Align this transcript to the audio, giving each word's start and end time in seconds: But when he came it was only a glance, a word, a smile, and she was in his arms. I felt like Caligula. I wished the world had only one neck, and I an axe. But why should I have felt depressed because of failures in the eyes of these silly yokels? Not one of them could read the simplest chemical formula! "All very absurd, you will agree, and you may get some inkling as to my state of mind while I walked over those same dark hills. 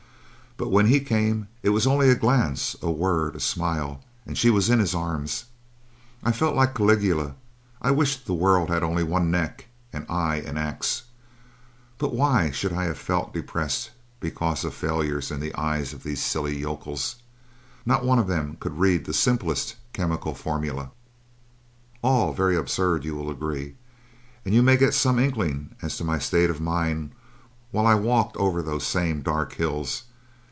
But 0.57 0.69
when 0.69 0.85
he 0.89 0.99
came 0.99 1.47
it 1.63 1.69
was 1.69 1.87
only 1.87 2.11
a 2.11 2.15
glance, 2.15 2.75
a 2.83 2.91
word, 2.91 3.35
a 3.35 3.39
smile, 3.39 4.03
and 4.27 4.37
she 4.37 4.51
was 4.51 4.69
in 4.69 4.77
his 4.77 4.93
arms. 4.93 5.45
I 6.23 6.31
felt 6.31 6.55
like 6.55 6.75
Caligula. 6.75 7.33
I 7.81 7.89
wished 7.89 8.27
the 8.27 8.35
world 8.35 8.69
had 8.69 8.83
only 8.83 9.01
one 9.03 9.31
neck, 9.31 9.65
and 9.91 10.05
I 10.07 10.35
an 10.35 10.59
axe. 10.59 11.03
But 11.97 12.13
why 12.13 12.51
should 12.51 12.73
I 12.73 12.83
have 12.83 12.99
felt 12.99 13.33
depressed 13.33 13.89
because 14.19 14.63
of 14.63 14.75
failures 14.75 15.31
in 15.31 15.39
the 15.39 15.51
eyes 15.55 15.93
of 15.93 16.03
these 16.03 16.21
silly 16.21 16.59
yokels? 16.59 17.15
Not 17.83 18.05
one 18.05 18.19
of 18.19 18.27
them 18.27 18.57
could 18.59 18.77
read 18.77 19.05
the 19.05 19.15
simplest 19.15 19.77
chemical 19.93 20.35
formula! 20.35 20.91
"All 22.03 22.33
very 22.33 22.55
absurd, 22.55 23.03
you 23.03 23.15
will 23.15 23.31
agree, 23.31 23.77
and 24.45 24.53
you 24.53 24.61
may 24.61 24.77
get 24.77 24.93
some 24.93 25.17
inkling 25.17 25.75
as 25.81 25.97
to 25.97 26.03
my 26.03 26.19
state 26.19 26.51
of 26.51 26.61
mind 26.61 27.13
while 27.71 27.87
I 27.87 27.95
walked 27.95 28.37
over 28.37 28.61
those 28.61 28.85
same 28.85 29.21
dark 29.23 29.53
hills. 29.53 30.03